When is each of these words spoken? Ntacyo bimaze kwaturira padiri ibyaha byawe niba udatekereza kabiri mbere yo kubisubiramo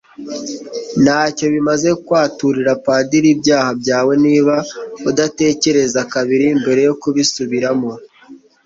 Ntacyo 1.03 1.45
bimaze 1.53 1.89
kwaturira 2.05 2.73
padiri 2.85 3.27
ibyaha 3.35 3.71
byawe 3.81 4.13
niba 4.25 4.55
udatekereza 5.09 5.99
kabiri 6.13 6.45
mbere 6.61 6.81
yo 6.87 6.93
kubisubiramo 7.01 7.91